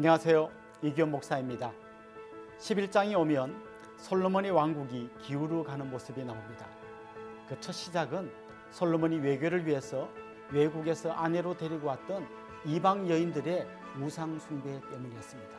안녕하세요. 0.00 0.50
이기현 0.80 1.10
목사입니다. 1.10 1.74
11장이 2.58 3.14
오면 3.18 3.54
솔로몬의 3.98 4.50
왕국이 4.50 5.10
기울어 5.20 5.62
가는 5.62 5.90
모습이 5.90 6.24
나옵니다. 6.24 6.66
그 7.46 7.60
첫 7.60 7.72
시작은 7.72 8.32
솔로몬이 8.70 9.18
외교를 9.18 9.66
위해서 9.66 10.08
외국에서 10.52 11.12
아내로 11.12 11.54
데리고 11.54 11.88
왔던 11.88 12.26
이방 12.64 13.10
여인들의 13.10 13.66
우상 14.00 14.38
숭배 14.38 14.80
때문이었습니다. 14.88 15.50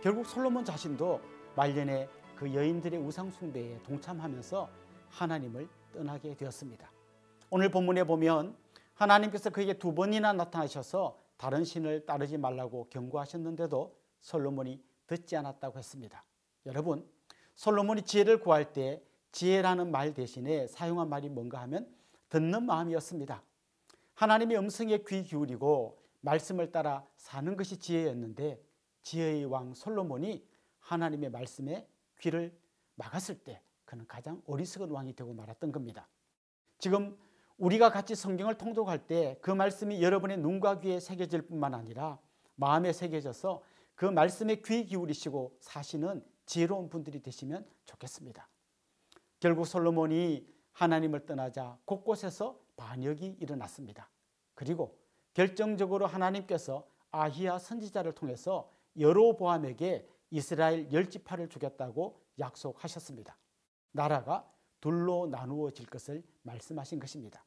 결국 0.00 0.24
솔로몬 0.24 0.64
자신도 0.64 1.20
말년에 1.56 2.08
그 2.36 2.54
여인들의 2.54 3.00
우상 3.00 3.28
숭배에 3.32 3.80
동참하면서 3.82 4.68
하나님을 5.10 5.66
떠나게 5.92 6.36
되었습니다. 6.36 6.88
오늘 7.50 7.70
본문에 7.70 8.04
보면 8.04 8.54
하나님께서 8.94 9.50
그에게 9.50 9.72
두 9.74 9.92
번이나 9.92 10.32
나타나셔서 10.32 11.23
다른 11.36 11.64
신을 11.64 12.06
따르지 12.06 12.38
말라고 12.38 12.88
경고하셨는데도 12.90 13.96
솔로몬이 14.20 14.82
듣지 15.06 15.36
않았다고 15.36 15.78
했습니다. 15.78 16.24
여러분, 16.66 17.08
솔로몬이 17.54 18.02
지혜를 18.02 18.40
구할 18.40 18.72
때 18.72 19.02
지혜라는 19.32 19.90
말 19.90 20.14
대신에 20.14 20.66
사용한 20.66 21.08
말이 21.08 21.28
뭔가 21.28 21.60
하면 21.62 21.92
듣는 22.28 22.64
마음이었습니다. 22.64 23.42
하나님의 24.14 24.58
음성에 24.58 24.98
귀 25.06 25.24
기울이고 25.24 25.98
말씀을 26.20 26.72
따라 26.72 27.04
사는 27.16 27.56
것이 27.56 27.76
지혜였는데 27.78 28.60
지혜의 29.02 29.44
왕 29.46 29.74
솔로몬이 29.74 30.46
하나님의 30.80 31.30
말씀에 31.30 31.86
귀를 32.20 32.56
막았을 32.94 33.38
때 33.40 33.60
그는 33.84 34.06
가장 34.06 34.40
어리석은 34.46 34.90
왕이 34.90 35.14
되고 35.14 35.34
말았던 35.34 35.72
겁니다. 35.72 36.08
지금 36.78 37.16
우리가 37.58 37.90
같이 37.90 38.14
성경을 38.14 38.58
통독할 38.58 39.06
때 39.06 39.38
그 39.40 39.50
말씀이 39.50 40.02
여러분의 40.02 40.38
눈과 40.38 40.80
귀에 40.80 41.00
새겨질 41.00 41.42
뿐만 41.42 41.74
아니라 41.74 42.18
마음에 42.56 42.92
새겨져서 42.92 43.62
그 43.94 44.04
말씀에 44.06 44.56
귀 44.56 44.84
기울이시고 44.86 45.56
사시는 45.60 46.24
지혜로운 46.46 46.88
분들이 46.90 47.20
되시면 47.20 47.66
좋겠습니다. 47.84 48.48
결국 49.40 49.66
솔로몬이 49.66 50.46
하나님을 50.72 51.26
떠나자 51.26 51.78
곳곳에서 51.84 52.58
반역이 52.76 53.36
일어났습니다. 53.40 54.10
그리고 54.54 54.98
결정적으로 55.32 56.06
하나님께서 56.06 56.86
아히야 57.10 57.58
선지자를 57.58 58.12
통해서 58.12 58.70
여로보암에게 58.98 60.08
이스라엘 60.30 60.90
열 60.92 61.08
지파를 61.08 61.48
주겠다고 61.48 62.20
약속하셨습니다. 62.38 63.36
나라가 63.92 64.48
둘로 64.84 65.26
나누어질 65.28 65.86
것을 65.86 66.22
말씀하신 66.42 67.00
것입니다. 67.00 67.42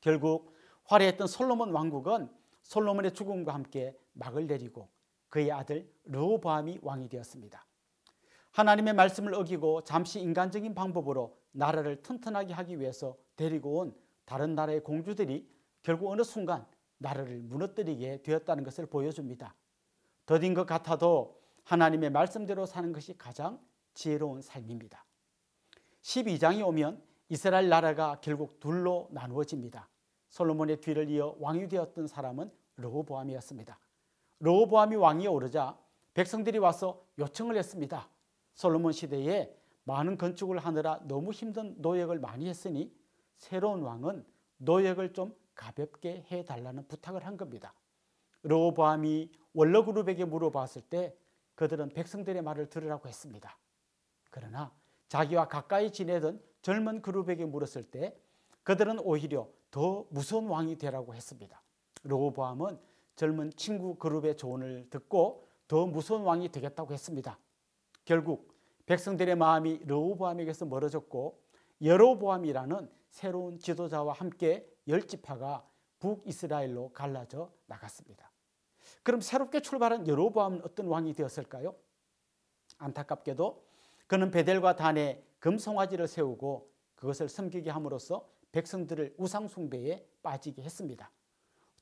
결국 0.00 0.54
화려했던 0.84 1.26
솔로몬 1.26 1.70
왕국은 1.70 2.30
솔로몬의 2.62 3.12
죽음과 3.12 3.52
함께 3.52 3.94
막을 4.14 4.46
내리고 4.46 4.88
그의 5.28 5.52
아들 5.52 5.92
르호보암이 6.04 6.78
왕이 6.80 7.10
되었습니다. 7.10 7.66
하나님의 8.52 8.94
말씀을 8.94 9.34
어기고 9.34 9.84
잠시 9.84 10.18
인간적인 10.18 10.74
방법으로 10.74 11.36
나라를 11.52 12.00
튼튼하게 12.00 12.54
하기 12.54 12.80
위해서 12.80 13.18
데리고 13.36 13.80
온 13.80 13.94
다른 14.24 14.54
나라의 14.54 14.82
공주들이 14.82 15.46
결국 15.82 16.10
어느 16.10 16.22
순간 16.24 16.66
나라를 16.96 17.42
무너뜨리게 17.42 18.22
되었다는 18.22 18.64
것을 18.64 18.86
보여줍니다. 18.86 19.54
더딘 20.24 20.54
것 20.54 20.64
같아도 20.64 21.38
하나님의 21.64 22.08
말씀대로 22.08 22.64
사는 22.64 22.90
것이 22.94 23.18
가장 23.18 23.60
지혜로운 23.92 24.40
삶입니다. 24.40 25.04
12장이 26.02 26.66
오면 26.66 27.02
이스라엘 27.28 27.68
나라가 27.68 28.18
결국 28.20 28.58
둘로 28.60 29.08
나누어집니다. 29.12 29.88
솔로몬의 30.28 30.80
뒤를 30.80 31.08
이어 31.10 31.36
왕이 31.38 31.68
되었던 31.68 32.06
사람은 32.06 32.50
르호보암이었습니다. 32.76 33.78
르호보암이 34.40 34.96
왕이 34.96 35.26
오르자 35.26 35.78
백성들이 36.14 36.58
와서 36.58 37.04
요청을 37.18 37.56
했습니다. 37.56 38.08
솔로몬 38.54 38.92
시대에 38.92 39.54
많은 39.84 40.18
건축을 40.18 40.58
하느라 40.58 41.00
너무 41.06 41.32
힘든 41.32 41.74
노역을 41.78 42.18
많이 42.18 42.48
했으니 42.48 42.92
새로운 43.36 43.82
왕은 43.82 44.24
노역을 44.58 45.12
좀 45.12 45.34
가볍게 45.54 46.24
해달라는 46.30 46.86
부탁을 46.88 47.26
한 47.26 47.36
겁니다. 47.36 47.74
르호보암이 48.42 49.30
원로 49.52 49.84
그룹에게 49.84 50.24
물어봤을 50.24 50.82
때 50.82 51.14
그들은 51.54 51.90
백성들의 51.90 52.40
말을 52.42 52.70
들으라고 52.70 53.08
했습니다. 53.08 53.58
그러나 54.30 54.72
자기와 55.10 55.48
가까이 55.48 55.90
지내던 55.90 56.40
젊은 56.62 57.02
그룹에게 57.02 57.44
물었을 57.44 57.82
때 57.82 58.16
그들은 58.62 59.00
오히려 59.00 59.48
더 59.72 60.06
무서운 60.10 60.46
왕이 60.46 60.76
되라고 60.76 61.14
했습니다. 61.14 61.60
르호보암은 62.04 62.78
젊은 63.16 63.50
친구 63.56 63.96
그룹의 63.96 64.36
조언을 64.36 64.88
듣고 64.88 65.48
더 65.66 65.86
무서운 65.86 66.22
왕이 66.22 66.50
되겠다고 66.50 66.94
했습니다. 66.94 67.38
결국 68.04 68.54
백성들의 68.86 69.34
마음이 69.34 69.80
르호보암에게서 69.84 70.66
멀어졌고 70.66 71.42
여로보암이라는 71.82 72.88
새로운 73.10 73.58
지도자와 73.58 74.12
함께 74.12 74.64
열 74.86 75.06
지파가 75.06 75.66
북이스라엘로 75.98 76.92
갈라져 76.92 77.50
나갔습니다. 77.66 78.30
그럼 79.02 79.20
새롭게 79.20 79.60
출발한 79.60 80.06
여로보암은 80.06 80.62
어떤 80.62 80.86
왕이 80.86 81.14
되었을까요? 81.14 81.74
안타깝게도 82.78 83.69
그는 84.10 84.32
베델과 84.32 84.74
단에 84.74 85.22
금송아지를 85.38 86.08
세우고 86.08 86.68
그것을 86.96 87.28
섬기게 87.28 87.70
함으로써 87.70 88.28
백성들을 88.50 89.14
우상 89.16 89.46
숭배에 89.46 90.04
빠지게 90.20 90.62
했습니다. 90.62 91.12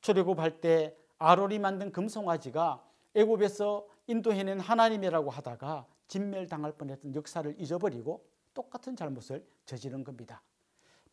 출애굽할 0.03 0.61
때 0.61 0.94
아론이 1.17 1.59
만든 1.59 1.91
금송아지가 1.91 2.84
애굽에서 3.15 3.87
인도해낸 4.09 4.61
하나님이라고 4.61 5.31
하다가 5.31 5.87
진멸당할 6.06 6.72
뻔했던 6.72 7.15
역사를 7.15 7.59
잊어버리고 7.59 8.27
똑같은 8.53 8.94
잘못을 8.94 9.43
저지른 9.65 10.05
겁니다. 10.05 10.43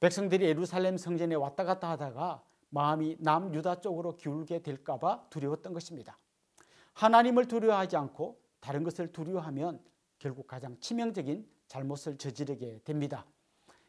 백성들이 0.01 0.43
예루살렘 0.43 0.97
성전에 0.97 1.35
왔다 1.35 1.63
갔다 1.63 1.91
하다가 1.91 2.43
마음이 2.71 3.15
남유다 3.21 3.79
쪽으로 3.79 4.17
기울게 4.17 4.61
될까봐 4.61 5.27
두려웠던 5.29 5.71
것입니다. 5.71 6.17
하나님을 6.91 7.47
두려워하지 7.47 7.95
않고 7.95 8.37
다른 8.59 8.83
것을 8.83 9.13
두려워하면 9.13 9.79
결국 10.25 10.47
가장 10.47 10.75
치명적인 10.79 11.47
잘못을 11.67 12.17
저지르게 12.17 12.81
됩니다. 12.83 13.27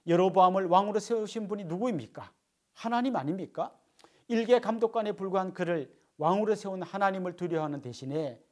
여로보암을 0.07 0.67
왕으로 0.67 1.01
세우신 1.01 1.49
분이 1.49 1.65
누구입니까? 1.65 2.31
하나님 2.75 3.17
아닙니까? 3.17 3.75
일개 4.29 4.61
감독관에 4.61 5.13
불과한 5.13 5.55
그를 5.55 5.99
왕으로 6.19 6.55
세운 6.55 6.83
하나님을 6.83 7.37
두려워하는 7.37 7.81
대신에 7.81 8.45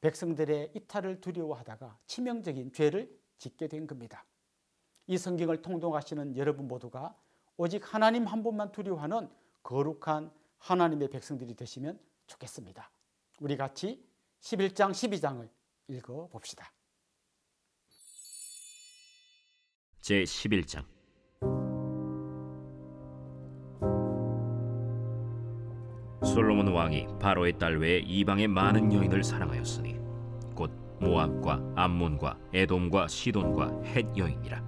백성들의 0.00 0.72
이탈을 0.74 1.20
두려워하다가 1.20 1.96
치명적인 2.06 2.72
죄를 2.72 3.16
짓게 3.36 3.68
된 3.68 3.86
겁니다. 3.86 4.24
이 5.06 5.16
성경을 5.16 5.62
통독하시는 5.62 6.36
여러분 6.36 6.66
모두가 6.66 7.14
오직 7.56 7.94
하나님 7.94 8.26
한 8.26 8.42
분만 8.42 8.72
두려워하는 8.72 9.30
거룩한 9.62 10.32
하나님의 10.58 11.08
백성들이 11.10 11.54
되시면 11.54 12.00
좋겠습니다. 12.26 12.90
우리 13.38 13.56
같이 13.56 14.04
11장 14.40 14.90
12장을 14.90 15.48
읽어 15.86 16.26
봅시다. 16.32 16.72
제 20.08 20.22
11장. 20.22 20.82
솔로몬 26.24 26.68
왕이 26.68 27.08
바로의 27.20 27.58
딸 27.58 27.76
외에 27.76 27.98
이방의 27.98 28.48
많은 28.48 28.90
여인을 28.90 29.22
사랑하였으니 29.22 29.98
곧 30.54 30.70
모압과 30.98 31.74
암몬과 31.76 32.38
에돔과 32.54 33.08
시돈과 33.08 33.82
헷 33.82 34.06
여인이라. 34.16 34.64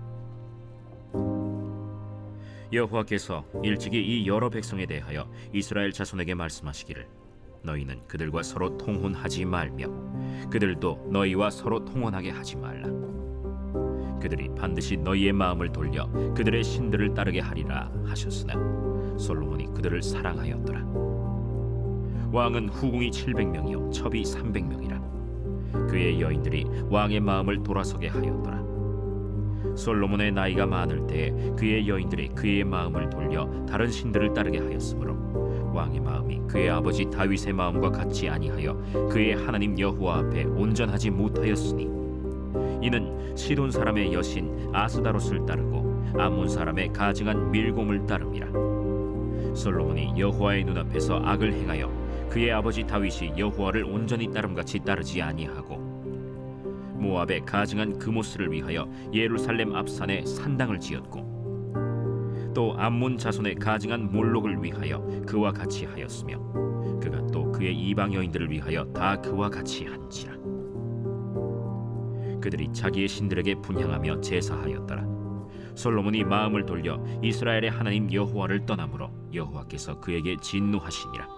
여호와께서 2.70 3.46
일찍이 3.62 3.98
이 3.98 4.28
여러 4.28 4.50
백성에 4.50 4.84
대하여 4.84 5.26
이스라엘 5.54 5.90
자손에게 5.92 6.34
말씀하시기를 6.34 7.08
너희는 7.62 8.06
그들과 8.08 8.42
서로 8.42 8.76
통혼하지 8.76 9.46
말며 9.46 9.86
그들도 10.50 11.08
너희와 11.10 11.48
서로 11.48 11.82
통혼하게 11.82 12.28
하지 12.28 12.56
말라 12.56 13.19
그들이 14.20 14.50
반드시 14.56 14.96
너희의 14.96 15.32
마음을 15.32 15.72
돌려 15.72 16.08
그들의 16.34 16.62
신들을 16.62 17.14
따르게 17.14 17.40
하리라 17.40 17.90
하셨으나 18.04 18.54
솔로몬이 19.18 19.66
그들을 19.74 20.02
사랑하였더라. 20.02 20.80
왕은 22.32 22.68
후궁이 22.68 23.10
700명이요 23.10 23.92
첩이 23.92 24.22
300명이라. 24.22 25.88
그의 25.88 26.20
여인들이 26.20 26.66
왕의 26.88 27.20
마음을 27.20 27.62
돌아서게 27.62 28.08
하였더라. 28.08 28.60
솔로몬의 29.76 30.32
나이가 30.32 30.66
많을 30.66 31.06
때 31.06 31.32
그의 31.58 31.88
여인들이 31.88 32.28
그의 32.28 32.64
마음을 32.64 33.10
돌려 33.10 33.48
다른 33.66 33.90
신들을 33.90 34.32
따르게 34.32 34.58
하였으므로 34.58 35.72
왕의 35.74 36.00
마음이 36.00 36.40
그의 36.48 36.70
아버지 36.70 37.08
다윗의 37.10 37.52
마음과 37.52 37.90
같지 37.90 38.28
아니하여 38.28 39.08
그의 39.10 39.34
하나님 39.34 39.78
여호와 39.78 40.18
앞에 40.18 40.44
온전하지 40.44 41.10
못하였으니 41.10 41.99
이는 42.82 43.36
시돈 43.36 43.70
사람의 43.70 44.12
여신 44.12 44.70
아스다롯을 44.72 45.46
따르고 45.46 46.04
암몬 46.18 46.48
사람의 46.48 46.92
가증한 46.92 47.50
밀곰을 47.50 48.06
따름이라 48.06 49.54
솔로몬이 49.54 50.14
여호와의 50.18 50.64
눈앞에서 50.64 51.20
악을 51.24 51.52
행하여 51.52 52.28
그의 52.30 52.52
아버지 52.52 52.84
다윗이 52.84 53.34
여호와를 53.36 53.84
온전히 53.84 54.30
따름같이 54.32 54.78
따르지 54.80 55.20
아니하고 55.20 55.76
모압의 57.00 57.44
가증한 57.46 57.98
그모스를 57.98 58.52
위하여 58.52 58.88
예루살렘 59.12 59.74
앞산에 59.74 60.24
산당을 60.24 60.78
지었고 60.78 62.50
또 62.54 62.74
암몬 62.76 63.18
자손의 63.18 63.56
가증한 63.56 64.12
몰록을 64.12 64.62
위하여 64.62 65.00
그와 65.26 65.52
같이 65.52 65.86
하였으며 65.86 66.38
그가 67.00 67.26
또 67.32 67.50
그의 67.52 67.74
이방 67.74 68.12
여인들을 68.12 68.50
위하여 68.50 68.84
다 68.92 69.20
그와 69.20 69.48
같이 69.48 69.86
한지라 69.86 70.39
그들이 72.40 72.72
자기의 72.72 73.08
신들에게 73.08 73.56
분향하며 73.56 74.20
제사하였더라. 74.20 75.04
솔로몬이 75.74 76.24
마음을 76.24 76.66
돌려 76.66 77.02
이스라엘의 77.22 77.70
하나님 77.70 78.12
여호와를 78.12 78.66
떠나므로 78.66 79.10
여호와께서 79.32 80.00
그에게 80.00 80.36
진노하시니라. 80.40 81.28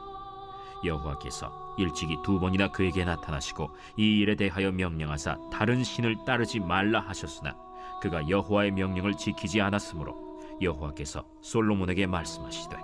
여호와께서 0.84 1.76
일찍이 1.78 2.16
두 2.24 2.40
번이나 2.40 2.68
그에게 2.72 3.04
나타나시고 3.04 3.70
이 3.96 4.18
일에 4.18 4.34
대하여 4.34 4.72
명령하사 4.72 5.38
다른 5.50 5.84
신을 5.84 6.24
따르지 6.26 6.60
말라 6.60 7.00
하셨으나 7.00 7.56
그가 8.00 8.28
여호와의 8.28 8.72
명령을 8.72 9.14
지키지 9.14 9.60
않았으므로 9.60 10.16
여호와께서 10.60 11.24
솔로몬에게 11.40 12.06
말씀하시되 12.06 12.76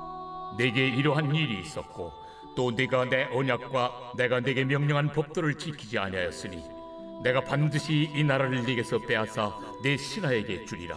내게 0.56 0.88
이러한 0.88 1.34
일이 1.34 1.60
있었고 1.60 2.12
또 2.56 2.70
네가 2.70 3.06
내 3.06 3.24
언약과 3.32 4.12
내가 4.16 4.40
네게 4.40 4.64
명령한 4.64 5.12
법도를 5.12 5.58
지키지 5.58 5.98
아니하였으니 5.98 6.77
내가 7.22 7.40
반드시 7.40 8.10
이 8.14 8.22
나라를 8.24 8.64
네게서 8.64 8.98
빼앗아 9.00 9.58
내 9.82 9.96
신하에게 9.96 10.64
주리라 10.64 10.96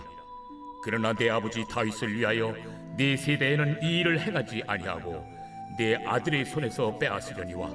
그러나 0.83 1.13
내 1.13 1.29
아버지 1.29 1.67
다윗을 1.67 2.13
위하여 2.15 2.53
네 2.97 3.15
세대에는 3.17 3.79
이 3.83 3.99
일을 3.99 4.19
행하지 4.19 4.63
아니하고 4.67 5.25
내 5.77 5.95
아들의 6.05 6.45
손에서 6.45 6.97
빼앗으려니와 6.97 7.69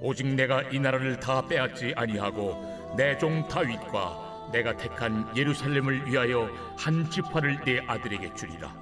오직 0.00 0.26
내가 0.26 0.62
이 0.70 0.78
나라를 0.78 1.18
다 1.20 1.46
빼앗지 1.46 1.94
아니하고 1.96 2.94
내 2.96 3.16
종 3.18 3.46
다윗과 3.48 4.50
내가 4.52 4.76
택한 4.76 5.26
예루살렘을 5.36 6.06
위하여 6.06 6.48
한 6.78 7.10
지파를 7.10 7.60
내 7.64 7.80
아들에게 7.86 8.34
주리라 8.34 8.72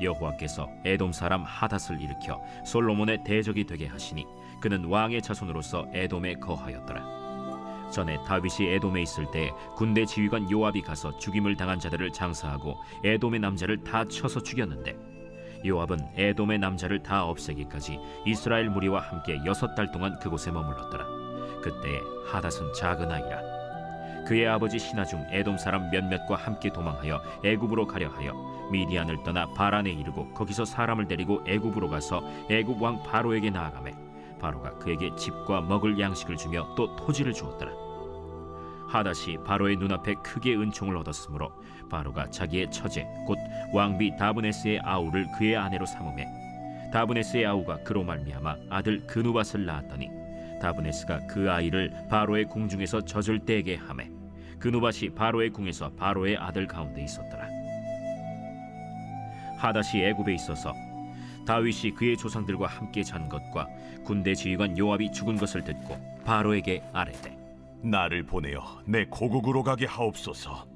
여호와께서 0.00 0.68
에돔 0.84 1.12
사람 1.12 1.42
하닷을 1.42 2.00
일으켜 2.00 2.40
솔로몬의 2.64 3.24
대적이 3.24 3.66
되게 3.66 3.86
하시니 3.86 4.24
그는 4.60 4.84
왕의 4.84 5.22
자손으로서 5.22 5.86
에돔에 5.92 6.34
거하였더라. 6.34 7.17
전에 7.90 8.22
다윗이 8.24 8.68
에돔에 8.74 9.02
있을 9.02 9.30
때 9.30 9.52
군대 9.76 10.04
지휘관 10.04 10.50
요압이 10.50 10.82
가서 10.82 11.16
죽임을 11.18 11.56
당한 11.56 11.78
자들을 11.78 12.12
장사하고 12.12 12.76
에돔의 13.04 13.40
남자를 13.40 13.82
다 13.84 14.04
쳐서 14.06 14.42
죽였는데 14.42 14.96
요압은 15.66 15.98
에돔의 16.16 16.58
남자를 16.58 17.02
다 17.02 17.24
없애기까지 17.24 17.98
이스라엘 18.24 18.70
무리와 18.70 19.00
함께 19.00 19.38
여섯 19.44 19.74
달 19.74 19.90
동안 19.90 20.18
그곳에 20.18 20.50
머물렀더라. 20.50 21.06
그때 21.62 22.00
하닷은 22.26 22.72
작은 22.74 23.10
아이라. 23.10 23.58
그의 24.26 24.46
아버지 24.46 24.78
신하 24.78 25.04
중 25.04 25.24
에돔 25.30 25.56
사람 25.58 25.90
몇몇과 25.90 26.36
함께 26.36 26.70
도망하여 26.70 27.20
애굽으로 27.44 27.86
가려 27.86 28.08
하여 28.10 28.34
미디안을 28.70 29.22
떠나 29.24 29.46
바란에 29.54 29.90
이르고 29.90 30.34
거기서 30.34 30.66
사람을 30.66 31.08
데리고 31.08 31.42
애굽으로 31.46 31.88
가서 31.88 32.22
애굽 32.50 32.80
왕 32.80 33.02
바로에게 33.02 33.50
나아가매 33.50 34.07
바로가 34.38 34.78
그에게 34.78 35.14
집과 35.16 35.62
먹을 35.62 35.98
양식을 35.98 36.36
주며 36.36 36.74
또 36.76 36.94
토지를 36.96 37.32
주었더라. 37.32 37.72
하닷이 38.88 39.38
바로의 39.44 39.76
눈앞에 39.76 40.14
크게 40.14 40.56
은총을 40.56 40.96
얻었으므로 40.96 41.52
바로가 41.90 42.30
자기의 42.30 42.70
처제 42.70 43.06
곧 43.26 43.38
왕비 43.72 44.16
다브네스의 44.16 44.80
아우를 44.80 45.26
그의 45.38 45.56
아내로 45.56 45.84
삼음해 45.84 46.26
다브네스의 46.92 47.46
아우가 47.46 47.82
그로 47.84 48.02
말미암아 48.02 48.56
아들 48.70 49.06
그누밧을 49.06 49.66
낳았더니 49.66 50.08
다브네스가 50.62 51.26
그 51.26 51.50
아이를 51.50 51.92
바로의 52.08 52.46
궁중에서 52.46 53.02
젖을 53.02 53.40
떼게 53.40 53.76
하매 53.76 54.10
그누밧이 54.58 55.10
바로의 55.14 55.50
궁에서 55.50 55.90
바로의 55.90 56.36
아들 56.36 56.66
가운데 56.66 57.02
있었더라. 57.02 57.46
하닷이 59.58 60.02
애굽에 60.02 60.34
있어서 60.34 60.72
다윗이 61.48 61.92
그의 61.94 62.14
조상들과 62.14 62.66
함께 62.66 63.02
잔 63.02 63.26
것과 63.26 63.68
군대 64.04 64.34
지휘관 64.34 64.76
요압이 64.76 65.12
죽은 65.12 65.36
것을 65.36 65.64
듣고 65.64 65.98
바로에게 66.26 66.82
아뢰되 66.92 67.38
나를 67.82 68.24
보내어 68.24 68.82
내 68.84 69.06
고국으로 69.06 69.62
가게 69.62 69.86
하옵소서. 69.86 70.66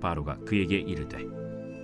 바로가 0.00 0.36
그에게 0.46 0.76
이르되 0.76 1.18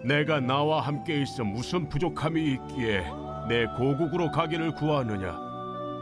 내가 0.04 0.38
나와 0.38 0.81
함께 0.81 1.22
있어 1.22 1.43
무슨 1.43 1.88
부족함이 1.88 2.52
있기에 2.52 3.04
내 3.48 3.66
고국으로 3.76 4.31
가기를 4.31 4.76
구하느냐? 4.76 5.37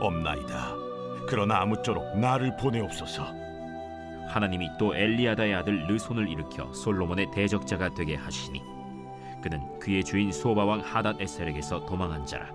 없나이다. 0.00 0.74
그러나 1.26 1.62
아무쪼록 1.62 2.18
나를 2.18 2.58
보내옵소서. 2.58 3.24
하나님이 4.28 4.68
또 4.78 4.94
엘리야다의 4.94 5.54
아들 5.54 5.86
르손을 5.86 6.28
일으켜 6.28 6.70
솔로몬의 6.74 7.30
대적자가 7.30 7.94
되게 7.94 8.16
하시니 8.16 8.73
그는 9.44 9.78
그의 9.78 10.02
주인 10.02 10.32
소바 10.32 10.64
왕 10.64 10.80
하닷 10.80 11.20
에셀에게서 11.20 11.84
도망한 11.84 12.24
자라. 12.24 12.50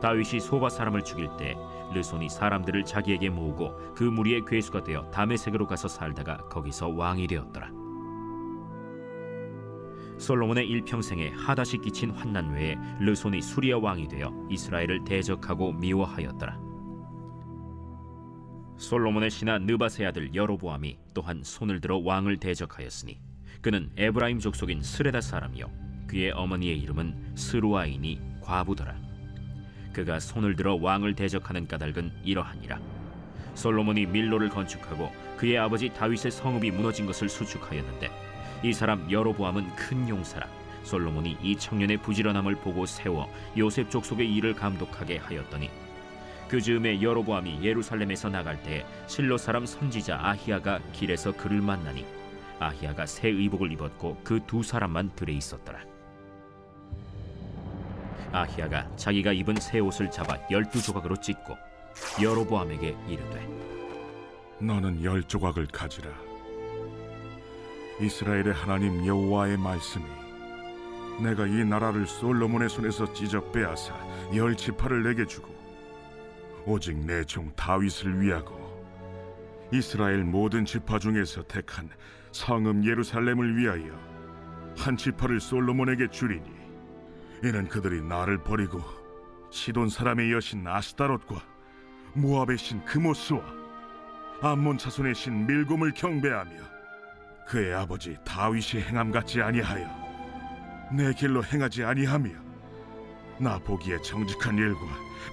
다윗이 0.00 0.38
소바 0.38 0.68
사람을 0.68 1.02
죽일 1.02 1.28
때 1.36 1.56
르손이 1.92 2.28
사람들을 2.28 2.84
자기에게 2.84 3.28
모으고 3.28 3.74
그 3.96 4.04
무리의 4.04 4.44
괴수가 4.46 4.84
되어 4.84 5.10
다메섹으로 5.10 5.66
가서 5.66 5.88
살다가 5.88 6.48
거기서 6.48 6.90
왕이 6.90 7.26
되었더라. 7.26 7.72
솔로몬의 10.16 10.68
일평생에 10.68 11.30
하닷이 11.30 11.78
끼친 11.78 12.12
환난 12.12 12.52
외에 12.54 12.76
르손이 13.00 13.42
수리아 13.42 13.76
왕이 13.76 14.06
되어 14.06 14.32
이스라엘을 14.48 15.02
대적하고 15.02 15.72
미워하였더라. 15.72 16.56
솔로몬의 18.76 19.30
신하 19.30 19.58
느바세 19.58 20.06
아들 20.06 20.32
여로보암이 20.32 20.98
또한 21.14 21.42
손을 21.42 21.80
들어 21.80 21.98
왕을 21.98 22.36
대적하였으니 22.36 23.29
그는 23.60 23.90
에브라임 23.96 24.38
족속인 24.38 24.82
스레다 24.82 25.20
사람이요. 25.20 25.70
그의 26.06 26.30
어머니의 26.30 26.78
이름은 26.80 27.34
스루아이니 27.34 28.20
과부더라. 28.40 28.96
그가 29.92 30.18
손을 30.18 30.56
들어 30.56 30.76
왕을 30.76 31.14
대적하는 31.14 31.68
까닭은 31.68 32.12
이러하니라. 32.24 32.80
솔로몬이 33.54 34.06
밀로를 34.06 34.48
건축하고 34.48 35.12
그의 35.36 35.58
아버지 35.58 35.90
다윗의 35.90 36.30
성읍이 36.30 36.70
무너진 36.70 37.04
것을 37.04 37.28
수축하였는데 37.28 38.10
이 38.62 38.72
사람 38.72 39.10
여로보암은 39.10 39.76
큰 39.76 40.08
용사라. 40.08 40.48
솔로몬이 40.84 41.36
이 41.42 41.56
청년의 41.56 41.98
부지런함을 41.98 42.54
보고 42.56 42.86
세워 42.86 43.30
요셉 43.58 43.90
족속의 43.90 44.34
일을 44.34 44.54
감독하게 44.54 45.18
하였더니 45.18 45.68
그 46.48 46.60
즈음에 46.60 47.02
여로보암이 47.02 47.58
예루살렘에서 47.62 48.30
나갈 48.30 48.62
때 48.62 48.86
실로 49.06 49.36
사람 49.36 49.66
선지자 49.66 50.18
아히야가 50.22 50.80
길에서 50.92 51.32
그를 51.32 51.60
만나니 51.60 52.06
아히야가 52.60 53.06
새 53.06 53.28
의복을 53.28 53.72
입었고 53.72 54.20
그 54.22 54.38
두 54.46 54.62
사람만 54.62 55.12
들에 55.16 55.32
있었더라. 55.32 55.80
아히야가 58.32 58.94
자기가 58.96 59.32
입은 59.32 59.56
새 59.56 59.80
옷을 59.80 60.10
잡아 60.10 60.38
열두 60.50 60.80
조각으로 60.82 61.16
찢고 61.20 61.56
여로보암에게 62.22 62.96
이르되 63.08 63.48
너는 64.60 65.02
열 65.02 65.22
조각을 65.24 65.66
가지라. 65.66 66.10
이스라엘의 68.00 68.52
하나님 68.54 69.04
여호와의 69.04 69.56
말씀이 69.58 70.04
내가 71.20 71.46
이 71.46 71.64
나라를 71.64 72.06
솔로몬의 72.06 72.68
손에서 72.70 73.12
찢어 73.12 73.40
빼앗아 73.50 73.94
열 74.34 74.56
지파를 74.56 75.02
내게 75.02 75.26
주고 75.26 75.48
오직 76.66 76.96
내 76.96 77.24
종 77.24 77.50
다윗을 77.56 78.20
위하고 78.20 78.58
이스라엘 79.72 80.24
모든 80.24 80.64
지파 80.64 80.98
중에서 80.98 81.42
택한 81.44 81.88
성읍 82.32 82.86
예루살렘을 82.86 83.56
위하여 83.56 83.98
한 84.76 84.96
지파를 84.96 85.40
솔로몬에게 85.40 86.08
주리니 86.08 86.48
이는 87.42 87.68
그들이 87.68 88.02
나를 88.02 88.38
버리고 88.38 88.80
시돈 89.50 89.88
사람의 89.88 90.32
여신 90.32 90.66
아스타롯과 90.66 91.42
모압의 92.14 92.58
신 92.58 92.84
그모스와 92.84 93.42
암몬 94.42 94.78
자손의 94.78 95.14
신 95.14 95.46
밀곰을 95.46 95.92
경배하며 95.92 96.52
그의 97.46 97.74
아버지 97.74 98.16
다윗이 98.24 98.82
행함 98.82 99.10
같지 99.10 99.42
아니하여 99.42 99.86
내 100.92 101.12
길로 101.12 101.42
행하지 101.44 101.84
아니하며 101.84 102.30
나 103.38 103.58
보기에 103.58 104.00
정직한 104.02 104.56
일과 104.58 104.80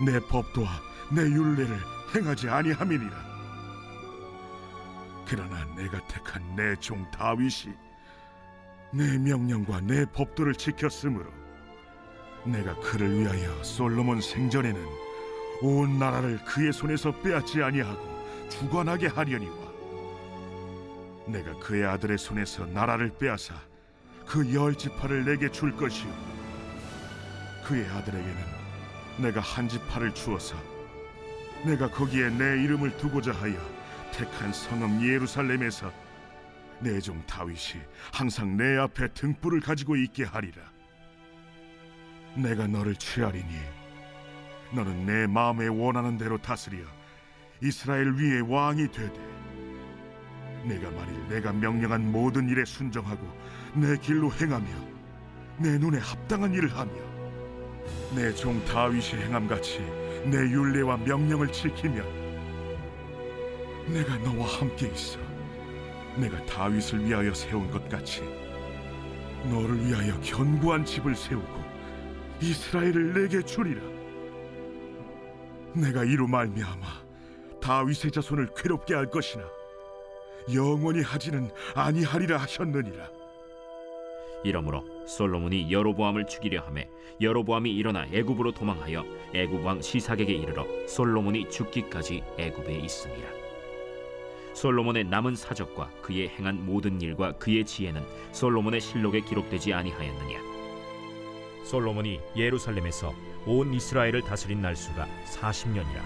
내 0.05 0.19
법도와 0.19 0.69
내 1.11 1.21
윤례를 1.21 1.77
행하지 2.15 2.49
아니함이니라. 2.49 3.26
그러나 5.27 5.65
내가 5.75 5.99
택한 6.07 6.55
내 6.55 6.75
종 6.79 7.09
다윗이 7.11 7.73
내 8.93 9.17
명령과 9.17 9.81
내 9.81 10.05
법도를 10.05 10.55
지켰으므로 10.55 11.25
내가 12.45 12.73
그를 12.79 13.19
위하여 13.19 13.61
솔로몬 13.63 14.21
생전에는 14.21 14.81
온 15.61 15.99
나라를 15.99 16.37
그의 16.45 16.71
손에서 16.71 17.11
빼앗지 17.21 17.61
아니하고 17.61 18.47
주관하게 18.49 19.07
하려니와 19.07 19.55
내가 21.27 21.53
그의 21.59 21.85
아들의 21.85 22.17
손에서 22.17 22.65
나라를 22.67 23.09
빼앗아 23.17 23.53
그 24.25 24.53
열 24.53 24.75
지파를 24.75 25.25
내게 25.25 25.49
줄 25.49 25.75
것이요. 25.75 26.09
그의 27.65 27.85
아들에게는 27.87 28.37
내가 29.17 29.41
한 29.41 29.67
지파를 29.67 30.13
주어서 30.13 30.55
내가 31.65 31.89
거기에 31.89 32.29
내 32.29 32.63
이름을 32.63 32.95
두고자 32.97 33.31
하여 33.33 33.57
택한 34.11 34.51
성읍 34.53 35.01
예루살렘에서 35.03 35.91
내 36.79 36.99
종 36.99 37.21
다윗이 37.25 37.81
항상 38.13 38.55
내 38.55 38.77
앞에 38.77 39.07
등불을 39.13 39.61
가지고 39.61 39.95
있게 39.95 40.23
하리라. 40.25 40.61
내가 42.35 42.67
너를 42.67 42.95
취하리니 42.95 43.47
너는 44.73 45.05
내 45.05 45.25
마음에 45.25 45.67
원하는 45.67 46.17
대로 46.17 46.37
다스려 46.37 46.77
이스라엘 47.63 48.11
위에 48.11 48.41
왕이 48.41 48.91
되되 48.91 49.19
내가 50.65 50.91
만일 50.91 51.27
내가 51.29 51.51
명령한 51.51 52.11
모든 52.11 52.47
일에 52.47 52.63
순정하고 52.65 53.25
내 53.73 53.97
길로 53.97 54.31
행하며 54.31 54.67
내 55.57 55.77
눈에 55.79 55.97
합당한 55.97 56.53
일을 56.53 56.69
하며 56.75 56.91
내 58.15 58.31
종 58.35 58.63
다윗이 58.65 59.23
행함같이 59.23 59.79
내 60.25 60.37
율례와 60.37 60.97
명령을 60.97 61.51
지키면 61.51 62.26
내가 63.87 64.17
너와 64.17 64.45
함께 64.45 64.87
있어. 64.87 65.19
내가 66.17 66.43
다윗을 66.45 67.05
위하여 67.05 67.33
세운 67.33 67.69
것 67.69 67.87
같이 67.87 68.21
너를 69.49 69.85
위하여 69.85 70.19
견고한 70.21 70.83
집을 70.83 71.15
세우고 71.15 71.63
이스라엘을 72.41 73.13
내게 73.13 73.41
주리라. 73.41 73.81
내가 75.73 76.03
이로 76.03 76.27
말미암아 76.27 76.85
다윗의 77.61 78.11
자손을 78.11 78.49
괴롭게 78.57 78.93
할 78.93 79.09
것이나 79.09 79.43
영원히 80.53 81.01
하지는 81.01 81.49
아니하리라 81.75 82.37
하셨느니라. 82.37 83.09
이러므로 84.43 84.83
솔로몬이 85.07 85.71
여로보암을 85.71 86.27
죽이려 86.27 86.61
하매 86.61 86.89
여로보암이 87.21 87.71
일어나 87.71 88.05
애굽으로 88.11 88.51
도망하여 88.51 89.03
애굽 89.33 89.65
왕 89.65 89.81
시삭에게 89.81 90.31
이르러 90.33 90.65
솔로몬이 90.87 91.49
죽기까지 91.49 92.23
애굽에 92.37 92.75
있음이라 92.75 93.46
솔로몬의 94.57 95.03
남은 95.03 95.35
사적과 95.35 95.91
그의 96.01 96.29
행한 96.29 96.65
모든 96.65 96.99
일과 96.99 97.31
그의 97.33 97.63
지혜는 97.63 98.03
솔로몬의 98.31 98.81
실록에 98.81 99.21
기록되지 99.21 99.71
아니하였느냐? 99.71 100.39
솔로몬이 101.63 102.19
예루살렘에서 102.35 103.13
온 103.45 103.71
이스라엘을 103.71 104.23
다스린 104.23 104.63
날수가 104.63 105.07
40년이라. 105.25 106.01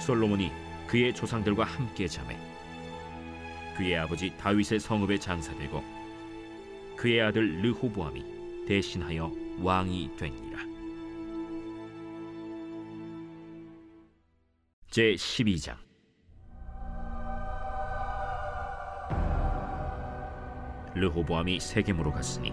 솔로몬이 0.00 0.50
그의 0.88 1.14
조상들과 1.14 1.62
함께 1.62 2.08
자매 2.08 2.36
그의 3.76 3.96
아버지 3.96 4.36
다윗의 4.36 4.80
성읍에 4.80 5.18
장사되고 5.18 5.84
그의 6.96 7.22
아들 7.22 7.62
르호보암이 7.62 8.66
대신하여 8.66 9.30
왕이 9.60 10.16
되니라. 10.16 10.64
제 14.90 15.14
12장 15.14 15.84
르호보암이 20.94 21.60
세겜으로 21.60 22.12
갔으니 22.12 22.52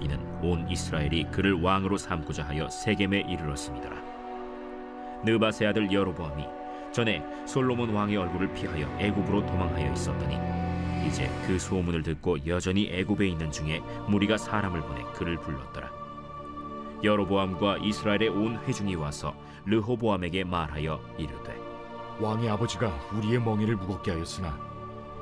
이는 0.00 0.18
온 0.42 0.68
이스라엘이 0.68 1.24
그를 1.30 1.60
왕으로 1.60 1.96
삼고자 1.96 2.44
하여 2.44 2.68
세겜에 2.68 3.20
이르렀습니다. 3.28 3.90
느바세 5.24 5.66
아들 5.66 5.92
여로보암이 5.92 6.44
전에 6.92 7.24
솔로몬 7.46 7.90
왕의 7.90 8.16
얼굴을 8.16 8.52
피하여 8.54 8.86
애굽으로 8.98 9.44
도망하여 9.46 9.92
있었더니 9.92 10.38
이제 11.06 11.28
그 11.46 11.58
소문을 11.58 12.02
듣고 12.02 12.46
여전히 12.46 12.88
애굽에 12.92 13.26
있는 13.26 13.50
중에 13.50 13.80
무리가 14.08 14.36
사람을 14.36 14.80
보내 14.82 15.02
그를 15.14 15.36
불렀더라. 15.36 15.90
여로보암과 17.02 17.78
이스라엘의 17.78 18.28
온 18.28 18.58
회중이 18.64 18.96
와서 18.96 19.34
르호보암에게 19.66 20.44
말하여 20.44 21.00
이르되 21.16 21.56
왕의 22.20 22.50
아버지가 22.50 22.88
우리의 23.14 23.40
멍에를 23.40 23.76
무겁게 23.76 24.10
하였으나 24.10 24.67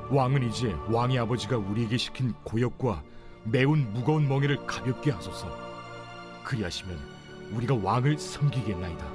왕은 0.09 0.43
이제 0.49 0.73
왕의 0.89 1.19
아버지가 1.19 1.57
우리에게 1.57 1.97
시킨 1.97 2.33
고역과 2.43 3.03
매운 3.43 3.91
무거운 3.93 4.27
멍에를 4.27 4.65
가볍게 4.65 5.11
하소서. 5.11 5.49
그리하시면 6.43 6.97
우리가 7.53 7.75
왕을 7.75 8.17
섬기겠나이다. 8.17 9.05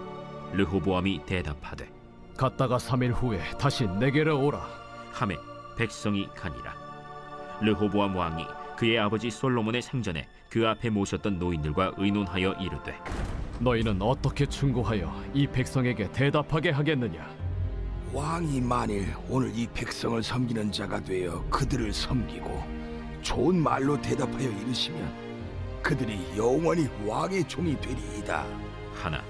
르호보암이 0.52 1.24
대답하되 1.24 1.88
갔다가 2.36 2.76
3일 2.76 3.12
후에 3.14 3.40
다시 3.58 3.86
내게로 3.86 4.44
오라. 4.44 4.66
함에 5.12 5.36
백성이 5.76 6.28
가니라. 6.34 6.74
르호보암 7.62 8.14
왕이 8.14 8.44
그의 8.76 8.98
아버지 8.98 9.30
솔로몬의 9.30 9.80
생전에 9.80 10.28
그 10.50 10.68
앞에 10.68 10.90
모셨던 10.90 11.38
노인들과 11.38 11.92
의논하여 11.96 12.52
이르되 12.54 12.98
너희는 13.60 14.02
어떻게 14.02 14.44
충고하여 14.44 15.14
이 15.32 15.46
백성에게 15.46 16.12
대답하게 16.12 16.70
하겠느냐? 16.70 17.41
왕이 18.12 18.60
만일 18.60 19.14
오늘 19.30 19.50
이 19.56 19.66
백성을 19.68 20.22
섬기는 20.22 20.70
자가 20.70 21.00
되어 21.02 21.42
그들을 21.48 21.94
섬기고 21.94 22.62
좋은 23.22 23.56
말로 23.56 24.00
대답하여 24.02 24.50
이르시면 24.50 25.80
그들이 25.82 26.20
영원히 26.36 26.88
왕의 27.06 27.48
종이 27.48 27.74
되리이다. 27.80 28.44
하나 28.94 29.22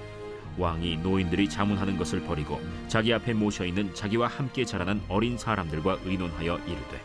왕이 0.57 0.97
노인들이 0.97 1.49
자문하는 1.49 1.97
것을 1.97 2.23
버리고 2.25 2.59
자기 2.89 3.13
앞에 3.13 3.33
모셔 3.33 3.65
있는 3.65 3.93
자기와 3.95 4.27
함께 4.27 4.65
자라난 4.65 5.01
어린 5.07 5.37
사람들과 5.37 5.99
의논하여 6.03 6.57
이르되 6.57 7.01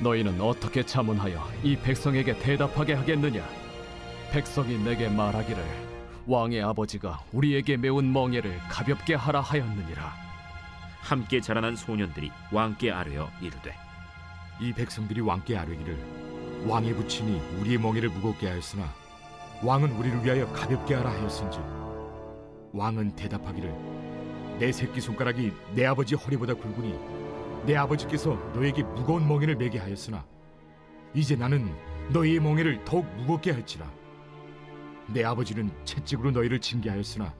너희는 0.00 0.38
어떻게 0.42 0.84
자문하여 0.84 1.42
이 1.62 1.74
백성에게 1.76 2.38
대답하게 2.38 2.92
하겠느냐? 2.94 3.42
백성이 4.30 4.76
내게 4.76 5.08
말하기를 5.08 5.64
왕의 6.26 6.62
아버지가 6.62 7.22
우리에게 7.32 7.78
메운 7.78 8.12
멍에를 8.12 8.58
가볍게 8.68 9.14
하라 9.14 9.40
하였느니라. 9.40 10.23
함께 11.04 11.38
자라난 11.38 11.76
소년들이 11.76 12.32
왕께 12.50 12.90
아뢰어 12.90 13.28
이르되 13.42 13.76
이 14.58 14.72
백성들이 14.72 15.20
왕께 15.20 15.54
아뢰기를 15.54 16.64
왕의 16.66 16.94
부친이 16.94 17.60
우리의 17.60 17.76
멍에를 17.76 18.08
무겁게 18.08 18.48
하였으나 18.48 18.90
왕은 19.62 19.92
우리를 19.92 20.24
위하여 20.24 20.50
가볍게 20.54 20.94
하라 20.94 21.10
하였은즉 21.10 21.62
왕은 22.72 23.16
대답하기를 23.16 24.56
내 24.58 24.72
새끼 24.72 25.02
손가락이 25.02 25.52
내 25.74 25.84
아버지 25.84 26.14
허리보다 26.14 26.54
굵으니 26.54 26.98
내 27.66 27.76
아버지께서 27.76 28.34
너에게 28.54 28.82
무거운 28.82 29.28
멍에를 29.28 29.56
매게 29.56 29.78
하였으나 29.78 30.24
이제 31.12 31.36
나는 31.36 31.70
너희의 32.08 32.40
멍에를 32.40 32.82
더욱 32.84 33.06
무겁게 33.16 33.52
할지라. 33.52 33.90
내 35.06 35.22
아버지는 35.22 35.70
채찍으로 35.84 36.30
너희를 36.30 36.60
징계하였으나 36.60 37.34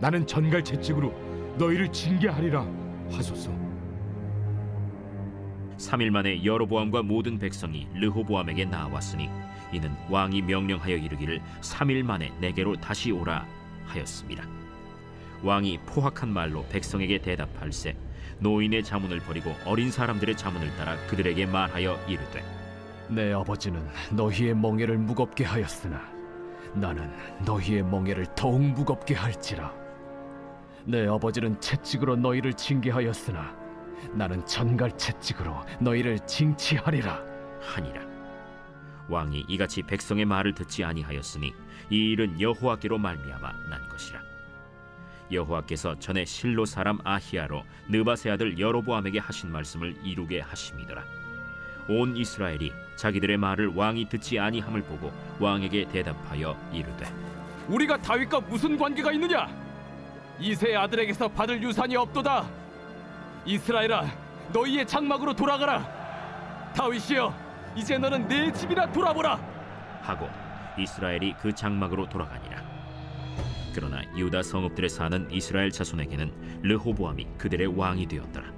나는 0.00 0.26
전갈 0.26 0.64
채찍으로 0.64 1.54
너희를 1.58 1.92
징계하리라 1.92 2.83
하소서 3.16 3.50
3일 5.78 6.10
만에 6.10 6.44
여로보암과 6.44 7.02
모든 7.02 7.38
백성이 7.38 7.88
르호보암에게 7.94 8.64
나왔으니 8.66 9.28
이는 9.72 9.90
왕이 10.08 10.42
명령하여 10.42 10.96
이르기를 10.96 11.40
3일 11.60 12.02
만에 12.04 12.32
내게로 12.40 12.76
다시 12.76 13.10
오라 13.10 13.46
하였습니다. 13.86 14.44
왕이 15.42 15.78
포악한 15.86 16.30
말로 16.32 16.64
백성에게 16.68 17.18
대답할세 17.18 17.96
노인의 18.38 18.82
자문을 18.82 19.20
버리고 19.20 19.54
어린 19.66 19.90
사람들의 19.90 20.36
자문을 20.36 20.74
따라 20.76 20.96
그들에게 21.06 21.46
말하여 21.46 21.98
이르되 22.08 22.42
내 23.08 23.32
아버지는 23.32 23.86
너희의 24.12 24.54
멍에를 24.54 24.96
무겁게 24.98 25.44
하였으나 25.44 26.00
나는 26.74 27.10
너희의 27.44 27.84
멍에를 27.84 28.26
더욱 28.34 28.60
무겁게 28.60 29.14
할지라. 29.14 29.83
내 30.86 31.06
아버지는 31.06 31.58
채찍으로 31.60 32.16
너희를 32.16 32.52
징계하였으나 32.54 33.54
나는 34.12 34.44
전갈 34.44 34.96
채찍으로 34.96 35.54
너희를 35.80 36.18
징치하리라. 36.26 37.22
하니라 37.60 38.02
왕이 39.08 39.46
이같이 39.48 39.82
백성의 39.82 40.26
말을 40.26 40.54
듣지 40.54 40.84
아니하였으니 40.84 41.54
이 41.90 42.10
일은 42.10 42.38
여호와께로 42.40 42.98
말미암아 42.98 43.52
난 43.70 43.88
것이라 43.88 44.20
여호와께서 45.32 45.98
전에 45.98 46.26
실로 46.26 46.66
사람 46.66 46.98
아히야로 47.04 47.64
느바세 47.88 48.30
아들 48.30 48.58
여로보암에게 48.58 49.18
하신 49.18 49.50
말씀을 49.50 49.96
이루게 50.04 50.40
하심이더라 50.40 51.02
온 51.88 52.16
이스라엘이 52.16 52.72
자기들의 52.96 53.38
말을 53.38 53.68
왕이 53.74 54.08
듣지 54.10 54.38
아니함을 54.38 54.82
보고 54.82 55.12
왕에게 55.40 55.88
대답하여 55.88 56.56
이르되 56.70 57.06
우리가 57.68 57.96
다윗과 57.96 58.40
무슨 58.40 58.76
관계가 58.76 59.12
있느냐? 59.12 59.63
이세의 60.38 60.76
아들에게서 60.76 61.28
받을 61.28 61.62
유산이 61.62 61.96
없도다. 61.96 62.46
이스라엘아, 63.46 64.06
너희의 64.52 64.86
장막으로 64.86 65.34
돌아가라. 65.34 66.72
다윗이여, 66.74 67.34
이제 67.76 67.98
너는 67.98 68.28
내 68.28 68.52
집이나 68.52 68.90
돌아보라. 68.90 69.36
하고 70.02 70.28
이스라엘이 70.78 71.34
그 71.40 71.52
장막으로 71.52 72.08
돌아가니라. 72.08 72.62
그러나 73.74 74.02
유다 74.16 74.42
성읍들에 74.42 74.88
사는 74.88 75.28
이스라엘 75.30 75.70
자손에게는 75.70 76.60
르호보암이 76.62 77.26
그들의 77.38 77.78
왕이 77.78 78.06
되었더라. 78.06 78.52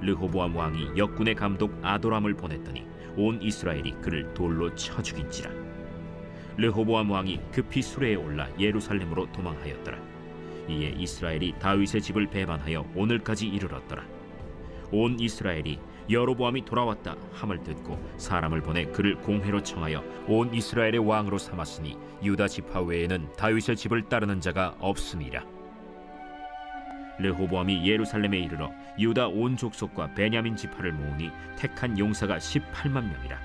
르호보암 0.00 0.54
왕이 0.54 0.92
역군의 0.96 1.34
감독 1.34 1.76
아도람을 1.82 2.34
보냈더니 2.34 2.86
온 3.16 3.42
이스라엘이 3.42 3.92
그를 4.00 4.32
돌로 4.34 4.72
쳐 4.76 5.02
죽인지라. 5.02 5.50
르호보암 6.56 7.10
왕이 7.10 7.40
급히 7.52 7.82
수레에 7.82 8.14
올라 8.14 8.48
예루살렘으로 8.58 9.30
도망하였더라. 9.32 10.07
이에 10.68 10.94
이스라엘이 10.96 11.54
다윗의 11.58 12.02
집을 12.02 12.28
배반하여 12.28 12.86
오늘까지 12.94 13.46
이르렀더라. 13.46 14.04
온 14.90 15.18
이스라엘이 15.18 15.78
여로보암이 16.10 16.64
돌아왔다 16.64 17.16
함을 17.32 17.62
듣고 17.62 17.98
사람을 18.16 18.62
보내 18.62 18.86
그를 18.86 19.16
공회로 19.16 19.62
청하여 19.62 20.02
온 20.26 20.52
이스라엘의 20.54 20.98
왕으로 20.98 21.36
삼았으니 21.38 21.96
유다 22.22 22.48
지파 22.48 22.80
외에는 22.82 23.32
다윗의 23.36 23.76
집을 23.76 24.08
따르는 24.08 24.40
자가 24.40 24.74
없으니라. 24.78 25.44
르호보암이 27.18 27.86
예루살렘에 27.86 28.38
이르러 28.38 28.70
유다 28.98 29.28
온 29.28 29.56
족속과 29.56 30.14
베냐민 30.14 30.56
지파를 30.56 30.92
모으니 30.92 31.30
택한 31.56 31.98
용사가 31.98 32.38
18만 32.38 33.10
명이라. 33.10 33.38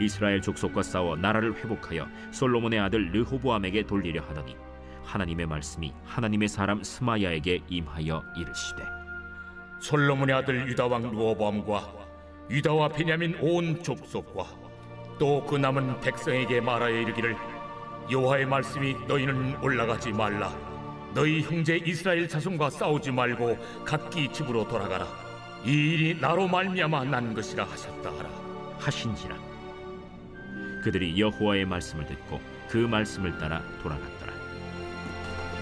이스라엘 0.00 0.40
족속과 0.40 0.82
싸워 0.82 1.16
나라를 1.16 1.54
회복하여 1.56 2.08
솔로몬의 2.30 2.80
아들 2.80 3.10
르호보암에게 3.12 3.86
돌리려 3.86 4.22
하더니 4.22 4.56
하나님의 5.04 5.46
말씀이 5.46 5.92
하나님의 6.04 6.48
사람 6.48 6.82
스마야에게 6.82 7.62
임하여 7.68 8.22
이르시되 8.36 8.82
솔로몬의 9.80 10.34
아들 10.34 10.68
유다 10.68 10.86
왕 10.86 11.02
루어보암과 11.10 11.92
유다와 12.50 12.88
베냐민 12.88 13.36
온 13.40 13.82
족속과 13.82 14.46
또 15.18 15.44
그 15.46 15.56
남은 15.56 16.00
백성에게 16.00 16.60
말하여 16.60 17.00
이르기를 17.02 17.36
여호와의 18.10 18.46
말씀이 18.46 18.96
너희는 19.06 19.62
올라가지 19.62 20.10
말라. 20.10 20.52
너희 21.14 21.42
형제 21.42 21.76
이스라엘 21.76 22.28
자손과 22.28 22.70
싸우지 22.70 23.12
말고 23.12 23.56
각기 23.84 24.32
집으로 24.32 24.66
돌아가라. 24.66 25.06
이 25.64 25.70
일이 25.70 26.20
나로 26.20 26.48
말미암아 26.48 27.04
난 27.04 27.34
것이라 27.34 27.64
하셨다 27.64 28.10
하라. 28.10 28.30
하신지라. 28.80 29.36
그들이 30.82 31.20
여호와의 31.20 31.64
말씀을 31.66 32.06
듣고 32.06 32.40
그 32.68 32.78
말씀을 32.78 33.38
따라 33.38 33.62
돌아갔더라 33.82 34.31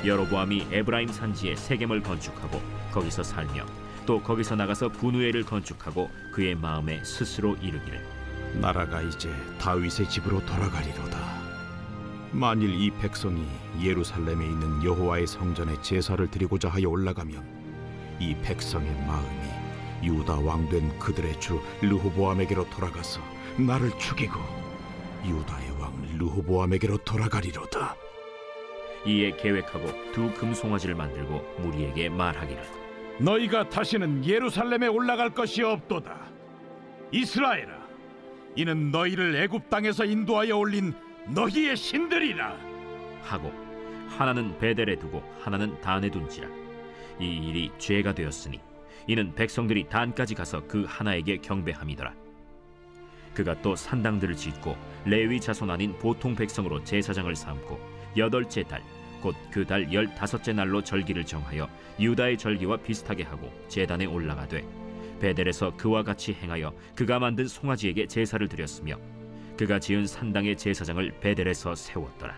여로보암이 0.04 0.69
에브라임 0.73 1.09
산지에 1.09 1.57
세겜을 1.57 2.02
건축하고 2.02 2.61
거기서 2.92 3.23
살며 3.23 3.66
또 4.07 4.23
거기서 4.23 4.57
나가서 4.57 4.88
분우엘을 4.88 5.45
건축하고 5.45 6.11
그의 6.33 6.54
마음에 6.54 7.02
스스로 7.04 7.54
이르기를 7.57 8.04
나라가 8.54 9.02
이제 9.02 9.30
다윗의 9.61 10.09
집으로 10.09 10.45
돌아가리로다. 10.47 11.40
만일 12.33 12.71
이 12.75 12.90
백성이 12.90 13.45
예루살렘에 13.83 14.45
있는 14.45 14.85
여호와의 14.85 15.26
성전에 15.26 15.80
제사를 15.83 16.28
드리고자 16.30 16.69
하여 16.69 16.88
올라가면 16.88 18.19
이 18.21 18.35
백성의 18.42 18.90
마음이 19.07 19.50
유다 20.02 20.40
왕 20.40 20.69
된 20.69 20.99
그들의 20.99 21.40
주 21.40 21.61
르호보암에게로 21.83 22.71
돌아가서 22.71 23.21
나를 23.59 23.90
죽이고 23.99 24.38
유다의 25.25 25.71
왕 25.80 25.92
르호보암에게로 26.19 26.99
돌아가리로다. 26.99 28.00
이에 29.07 29.30
계획하고 29.37 30.12
두 30.12 30.33
금송아지를 30.35 30.95
만들고 30.95 31.40
무리에게 31.59 32.09
말하기를 32.09 32.62
너희가 33.19 33.69
다시는 33.69 34.25
예루살렘에 34.25 34.87
올라갈 34.87 35.30
것이 35.30 35.62
없도다. 35.62 36.19
이스라엘아, 37.12 37.87
이는 38.57 38.90
너희를 38.90 39.37
애굽 39.37 39.69
땅에서 39.69 40.04
인도하여 40.04 40.57
올린 40.57 40.95
너희의 41.28 41.76
신들이라. 41.76 42.57
하고 43.23 43.52
하나는 44.09 44.59
베델에 44.59 44.96
두고 44.96 45.22
하나는 45.40 45.81
단에 45.81 46.11
둔지라 46.11 46.48
이 47.20 47.48
일이 47.48 47.70
죄가 47.79 48.14
되었으니 48.14 48.61
이는 49.07 49.35
백성들이 49.35 49.88
단까지 49.88 50.35
가서 50.35 50.66
그 50.66 50.85
하나에게 50.88 51.38
경배함이더라 51.38 52.12
그가 53.35 53.61
또 53.62 53.77
산당들을 53.77 54.37
짓고 54.37 54.77
레위 55.05 55.40
자손 55.40 55.70
아닌 55.70 55.96
보통 55.98 56.35
백성으로 56.35 56.83
제사장을 56.83 57.35
삼고 57.37 57.79
여덟째 58.16 58.64
달 58.64 58.83
곧 59.20 59.35
그 59.50 59.64
달 59.64 59.92
열다섯째 59.92 60.52
날로 60.52 60.83
절기를 60.83 61.24
정하여 61.24 61.68
유다의 61.98 62.38
절기와 62.38 62.78
비슷하게 62.78 63.24
하고 63.24 63.52
제단에 63.68 64.06
올라가되 64.06 64.64
베델에서 65.20 65.76
그와 65.76 66.02
같이 66.02 66.33
행하여 66.33 66.72
그가 66.94 67.18
만든 67.18 67.46
송아지에게 67.46 68.06
제사를 68.06 68.48
드렸으며 68.48 68.96
그가 69.59 69.78
지은 69.78 70.06
산당의 70.06 70.56
제사장을 70.56 71.20
베델에서 71.20 71.74
세웠더라. 71.74 72.37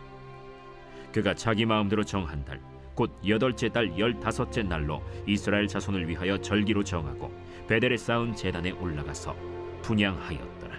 그가 1.13 1.35
자기 1.35 1.65
마음대로 1.65 2.03
정한 2.05 2.45
달 2.45 2.61
곧 2.95 3.11
여덟째 3.27 3.71
달 3.71 3.99
열다섯째 3.99 4.63
날로 4.63 5.03
이스라엘 5.27 5.67
자손을 5.67 6.09
위하여 6.09 6.39
절기로 6.39 6.85
정하고 6.85 7.33
베델에 7.67 7.97
쌓은 7.97 8.35
제단에 8.35 8.73
올라가서 8.73 9.35
분양하였더라 9.83 10.79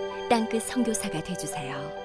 땅끝 0.31 0.63
선교사가 0.63 1.21
되주세요. 1.21 2.00